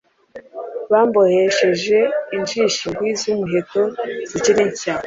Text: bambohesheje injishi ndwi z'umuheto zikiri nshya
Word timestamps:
bambohesheje 0.91 1.99
injishi 2.35 2.83
ndwi 2.91 3.09
z'umuheto 3.19 3.81
zikiri 4.29 4.63
nshya 4.69 4.93